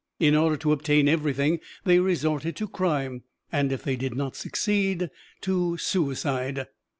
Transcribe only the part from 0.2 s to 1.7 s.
order to obtain everything